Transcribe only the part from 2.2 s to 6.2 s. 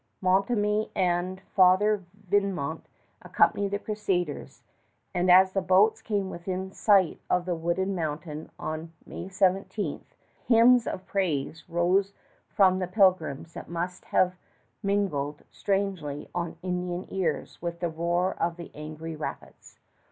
Vimont accompanied the crusaders; and as the boats